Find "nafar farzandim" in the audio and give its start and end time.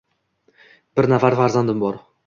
1.13-1.87